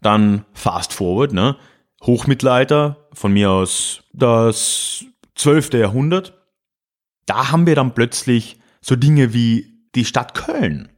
[0.00, 1.56] Dann fast forward, ne?
[2.02, 5.74] Hochmittelalter, von mir aus das 12.
[5.74, 6.38] Jahrhundert.
[7.26, 10.88] Da haben wir dann plötzlich so Dinge wie die Stadt Köln.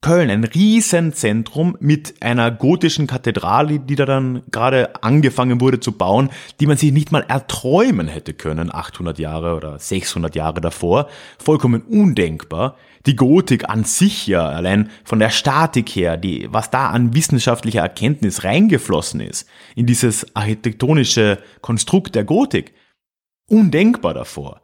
[0.00, 6.30] Köln, ein Riesenzentrum mit einer gotischen Kathedrale, die da dann gerade angefangen wurde zu bauen,
[6.60, 11.08] die man sich nicht mal erträumen hätte können, 800 Jahre oder 600 Jahre davor.
[11.38, 12.76] Vollkommen undenkbar.
[13.06, 17.80] Die Gotik an sich ja, allein von der Statik her, die, was da an wissenschaftlicher
[17.80, 22.72] Erkenntnis reingeflossen ist, in dieses architektonische Konstrukt der Gotik.
[23.50, 24.60] Undenkbar davor.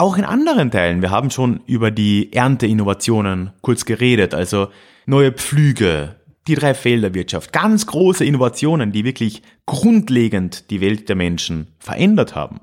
[0.00, 4.68] Auch in anderen Teilen, wir haben schon über die Ernteinnovationen kurz geredet, also
[5.06, 6.14] neue Pflüge,
[6.46, 12.60] die Dreifelderwirtschaft, ganz große Innovationen, die wirklich grundlegend die Welt der Menschen verändert haben.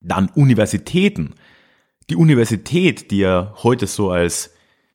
[0.00, 1.34] Dann Universitäten.
[2.08, 4.54] Die Universität, die ja heute so als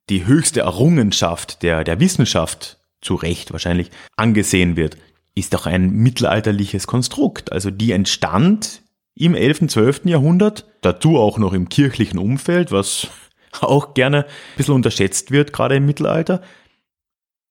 [0.09, 4.97] die höchste Errungenschaft der, der Wissenschaft zu Recht wahrscheinlich angesehen wird,
[5.35, 7.51] ist doch ein mittelalterliches Konstrukt.
[7.51, 8.82] Also die entstand
[9.15, 10.05] im 11., 12.
[10.05, 13.07] Jahrhundert, dazu auch noch im kirchlichen Umfeld, was
[13.61, 16.41] auch gerne ein bisschen unterschätzt wird, gerade im Mittelalter.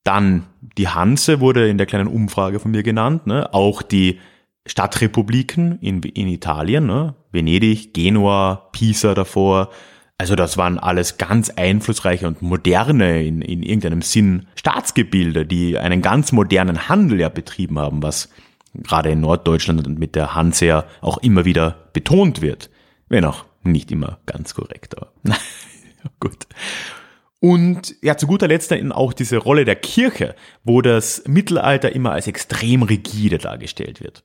[0.04, 0.46] Dann
[0.76, 3.54] die Hanse wurde in der kleinen Umfrage von mir genannt, ne?
[3.54, 4.18] auch die
[4.66, 7.14] Stadtrepubliken in, in Italien, ne?
[7.32, 9.70] Venedig, Genua, Pisa davor.
[10.18, 16.00] Also das waren alles ganz einflussreiche und moderne, in, in irgendeinem Sinn Staatsgebilde, die einen
[16.00, 18.28] ganz modernen Handel ja betrieben haben, was
[18.74, 22.70] gerade in Norddeutschland und mit der Hanse ja auch immer wieder betont wird.
[23.08, 25.12] Wenn auch nicht immer ganz korrekt, aber
[26.20, 26.46] gut.
[27.40, 32.12] Und ja, zu guter Letzt dann auch diese Rolle der Kirche, wo das Mittelalter immer
[32.12, 34.24] als extrem rigide dargestellt wird.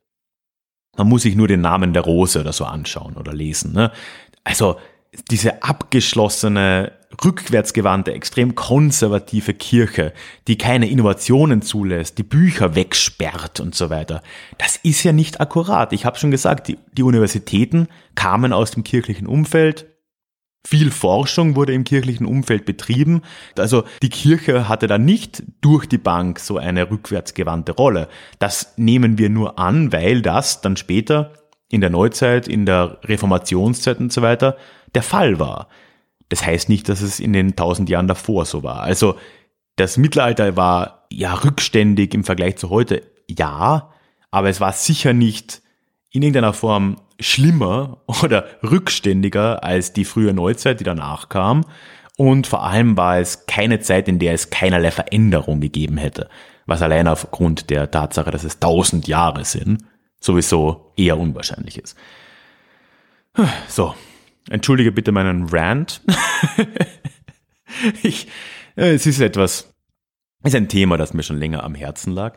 [0.98, 3.74] Man muss sich nur den Namen der Rose oder so anschauen oder lesen.
[3.74, 3.92] Ne?
[4.44, 4.78] Also
[5.30, 6.92] diese abgeschlossene,
[7.24, 10.14] rückwärtsgewandte, extrem konservative Kirche,
[10.48, 14.22] die keine Innovationen zulässt, die Bücher wegsperrt und so weiter,
[14.58, 15.94] das ist ja nicht akkurat.
[15.94, 19.88] Ich habe schon gesagt, die, die Universitäten kamen aus dem kirchlichen Umfeld,
[20.68, 23.22] viel Forschung wurde im kirchlichen Umfeld betrieben.
[23.58, 28.10] Also die Kirche hatte da nicht durch die Bank so eine rückwärtsgewandte Rolle.
[28.40, 31.32] Das nehmen wir nur an, weil das dann später
[31.70, 34.58] in der Neuzeit, in der Reformationszeit und so weiter
[34.96, 35.68] der Fall war.
[36.30, 38.82] Das heißt nicht, dass es in den tausend Jahren davor so war.
[38.82, 39.18] Also
[39.76, 43.92] das Mittelalter war ja rückständig im Vergleich zu heute, ja,
[44.32, 45.62] aber es war sicher nicht
[46.12, 51.64] in irgendeiner Form schlimmer oder rückständiger als die frühe Neuzeit, die danach kam.
[52.18, 56.30] Und vor allem war es keine Zeit, in der es keinerlei Veränderung gegeben hätte,
[56.66, 59.84] was allein aufgrund der Tatsache, dass es tausend Jahre sind,
[60.20, 61.98] sowieso eher unwahrscheinlich ist.
[63.68, 63.94] So,
[64.50, 66.02] entschuldige bitte meinen Rant.
[68.04, 68.28] ich,
[68.76, 69.74] äh, es ist etwas,
[70.44, 72.36] ist ein Thema, das mir schon länger am Herzen lag.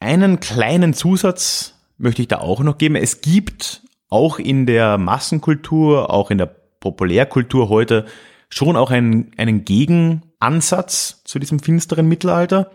[0.00, 2.96] Einen kleinen Zusatz möchte ich da auch noch geben.
[2.96, 6.46] Es gibt auch in der Massenkultur, auch in der
[6.80, 8.06] Populärkultur heute
[8.48, 12.70] schon auch einen, einen Gegenansatz zu diesem finsteren Mittelalter,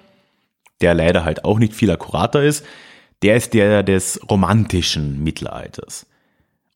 [0.80, 2.64] der leider halt auch nicht viel akkurater ist.
[3.24, 6.06] Der ist der des romantischen Mittelalters.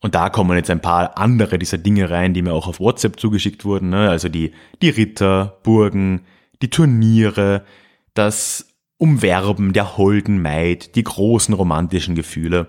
[0.01, 3.19] Und da kommen jetzt ein paar andere dieser Dinge rein, die mir auch auf WhatsApp
[3.19, 3.89] zugeschickt wurden.
[3.89, 4.09] Ne?
[4.09, 6.21] Also die, die Ritter, Burgen,
[6.61, 7.65] die Turniere,
[8.13, 12.67] das Umwerben der holden Maid, die großen romantischen Gefühle.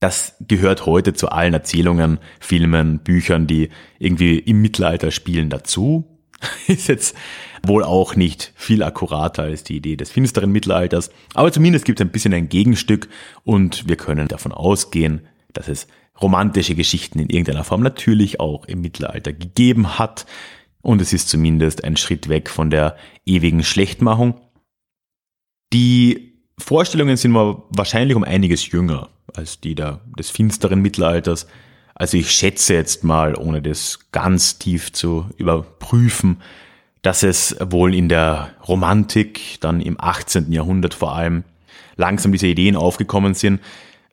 [0.00, 6.13] Das gehört heute zu allen Erzählungen, Filmen, Büchern, die irgendwie im Mittelalter spielen dazu.
[6.66, 7.16] Ist jetzt
[7.62, 12.06] wohl auch nicht viel akkurater als die Idee des finsteren Mittelalters, aber zumindest gibt es
[12.06, 13.08] ein bisschen ein Gegenstück
[13.42, 15.86] und wir können davon ausgehen, dass es
[16.20, 20.26] romantische Geschichten in irgendeiner Form natürlich auch im Mittelalter gegeben hat
[20.82, 24.40] und es ist zumindest ein Schritt weg von der ewigen Schlechtmachung.
[25.72, 31.46] Die Vorstellungen sind wahrscheinlich um einiges jünger als die der, des finsteren Mittelalters.
[31.94, 36.40] Also ich schätze jetzt mal, ohne das ganz tief zu überprüfen,
[37.02, 40.50] dass es wohl in der Romantik, dann im 18.
[40.50, 41.44] Jahrhundert vor allem,
[41.96, 43.60] langsam diese Ideen aufgekommen sind,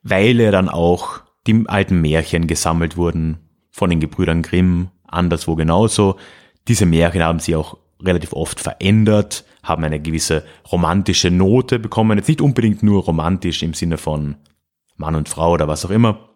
[0.02, 3.38] weil ja dann auch die alten Märchen gesammelt wurden
[3.70, 6.16] von den Gebrüdern Grimm, anderswo genauso,
[6.68, 12.18] diese Märchen haben sie auch relativ oft verändert, haben eine gewisse romantische Note bekommen.
[12.18, 14.36] Jetzt nicht unbedingt nur romantisch im Sinne von
[14.96, 16.28] Mann und Frau oder was auch immer,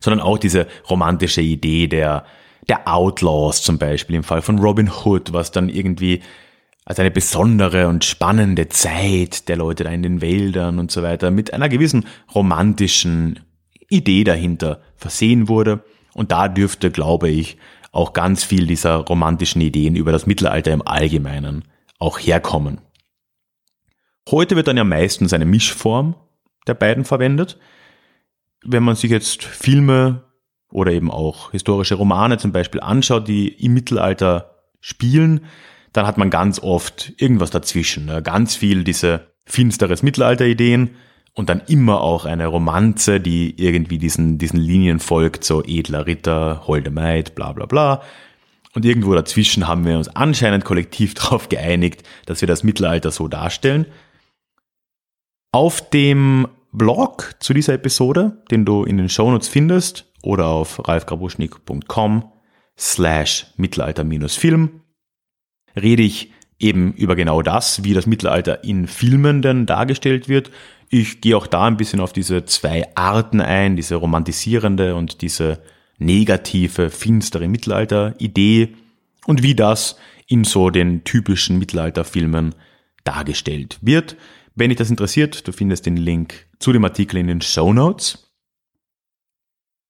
[0.00, 2.24] sondern auch diese romantische Idee der,
[2.68, 6.22] der Outlaws zum Beispiel im Fall von Robin Hood, was dann irgendwie
[6.84, 11.30] als eine besondere und spannende Zeit der Leute da in den Wäldern und so weiter
[11.30, 13.40] mit einer gewissen romantischen
[13.90, 15.84] Idee dahinter versehen wurde.
[16.14, 17.58] Und da dürfte, glaube ich,
[17.92, 21.64] auch ganz viel dieser romantischen Ideen über das Mittelalter im Allgemeinen
[21.98, 22.80] auch herkommen.
[24.30, 26.14] Heute wird dann ja meistens eine Mischform
[26.66, 27.58] der beiden verwendet.
[28.64, 30.24] Wenn man sich jetzt Filme
[30.70, 35.46] oder eben auch historische Romane zum Beispiel anschaut, die im Mittelalter spielen,
[35.92, 38.06] dann hat man ganz oft irgendwas dazwischen.
[38.06, 38.22] Ne?
[38.22, 40.90] Ganz viel diese finsteres Mittelalter-Ideen
[41.34, 46.64] und dann immer auch eine Romanze, die irgendwie diesen, diesen Linien folgt, so edler Ritter,
[46.66, 48.02] holde Maid, bla bla bla.
[48.74, 53.28] Und irgendwo dazwischen haben wir uns anscheinend kollektiv darauf geeinigt, dass wir das Mittelalter so
[53.28, 53.86] darstellen.
[55.52, 62.32] Auf dem Blog zu dieser Episode, den du in den Shownotes findest, oder auf ralfgrabuschnik.com
[62.76, 64.80] slash Mittelalter-Film,
[65.80, 70.50] rede ich eben über genau das, wie das Mittelalter in Filmen denn dargestellt wird
[70.90, 75.60] ich gehe auch da ein bisschen auf diese zwei Arten ein, diese romantisierende und diese
[75.98, 78.74] negative, finstere Mittelalter-Idee
[79.26, 82.54] und wie das in so den typischen Mittelalterfilmen
[83.04, 84.16] dargestellt wird.
[84.54, 88.32] Wenn dich das interessiert, du findest den Link zu dem Artikel in den Show Notes.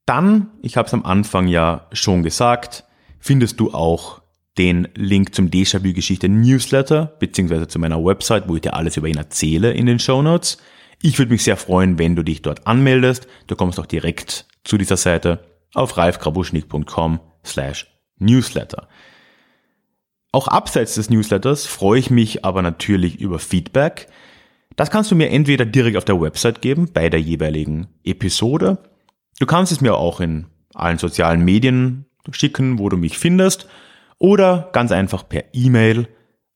[0.07, 2.85] Dann, ich habe es am Anfang ja schon gesagt,
[3.19, 4.23] findest du auch
[4.57, 9.17] den Link zum Déjà-vu-Geschichte Newsletter, beziehungsweise zu meiner Website, wo ich dir alles über ihn
[9.17, 10.59] erzähle in den Show Notes.
[11.01, 13.29] Ich würde mich sehr freuen, wenn du dich dort anmeldest.
[13.47, 17.87] Du kommst auch direkt zu dieser Seite auf ralfgrabuschnik.com slash
[18.19, 18.89] newsletter.
[20.33, 24.09] Auch abseits des Newsletters freue ich mich aber natürlich über Feedback.
[24.79, 28.79] Das kannst du mir entweder direkt auf der Website geben, bei der jeweiligen Episode.
[29.41, 33.67] Du kannst es mir auch in allen sozialen Medien schicken, wo du mich findest.
[34.19, 36.07] Oder ganz einfach per E-Mail.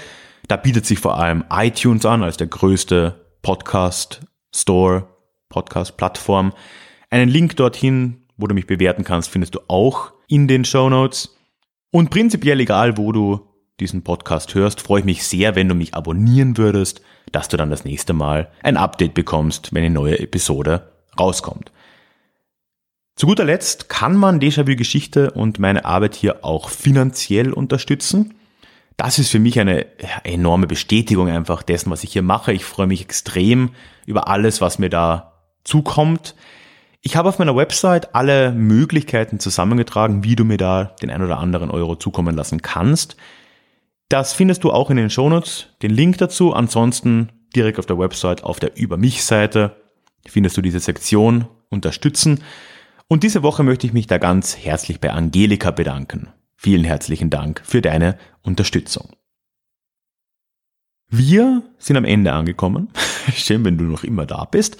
[0.48, 4.22] Da bietet sich vor allem iTunes an als der größte Podcast
[4.54, 5.08] Store,
[5.50, 6.54] Podcast Plattform.
[7.10, 11.36] Einen Link dorthin, wo du mich bewerten kannst, findest du auch in den Show Notes.
[11.92, 13.48] Und prinzipiell egal, wo du
[13.80, 17.70] diesen Podcast hörst, freue ich mich sehr, wenn du mich abonnieren würdest, dass du dann
[17.70, 21.72] das nächste Mal ein Update bekommst, wenn eine neue Episode rauskommt.
[23.16, 28.36] Zu guter Letzt kann man Déjà-vu Geschichte und meine Arbeit hier auch finanziell unterstützen.
[28.96, 29.86] Das ist für mich eine
[30.24, 32.54] enorme Bestätigung einfach dessen, was ich hier mache.
[32.54, 33.72] Ich freue mich extrem
[34.10, 35.34] über alles, was mir da
[35.64, 36.36] zukommt.
[37.02, 41.38] Ich habe auf meiner Website alle Möglichkeiten zusammengetragen, wie du mir da den ein oder
[41.38, 43.16] anderen Euro zukommen lassen kannst.
[44.10, 46.54] Das findest du auch in den Shownotes, den Link dazu.
[46.54, 49.76] Ansonsten direkt auf der Website auf der Über mich Seite
[50.26, 52.44] findest du diese Sektion Unterstützen.
[53.08, 56.30] Und diese Woche möchte ich mich da ganz herzlich bei Angelika bedanken.
[56.56, 59.10] Vielen herzlichen Dank für deine Unterstützung.
[61.08, 62.90] Wir sind am Ende angekommen.
[63.36, 64.78] Schön, wenn du noch immer da bist.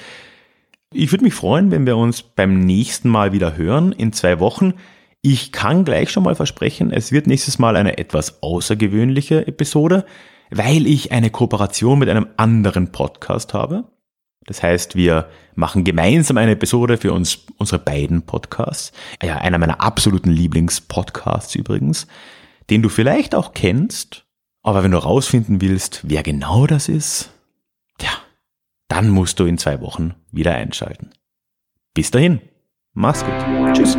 [0.92, 4.74] Ich würde mich freuen, wenn wir uns beim nächsten Mal wieder hören, in zwei Wochen.
[5.22, 10.06] Ich kann gleich schon mal versprechen, es wird nächstes Mal eine etwas außergewöhnliche Episode,
[10.50, 13.84] weil ich eine Kooperation mit einem anderen Podcast habe.
[14.46, 18.94] Das heißt, wir machen gemeinsam eine Episode für uns, unsere beiden Podcasts.
[19.22, 22.08] Ja, einer meiner absoluten Lieblingspodcasts übrigens,
[22.70, 24.26] den du vielleicht auch kennst,
[24.64, 27.30] aber wenn du rausfinden willst, wer genau das ist,
[28.00, 28.10] tja,
[28.90, 31.12] dann musst du in zwei Wochen wieder einschalten.
[31.94, 32.42] Bis dahin,
[32.94, 33.34] mach's gut.
[33.74, 33.98] Tschüss.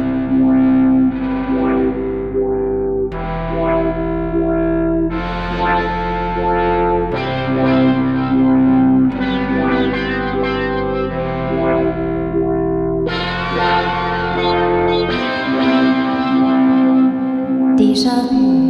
[17.76, 18.69] Déjà vu.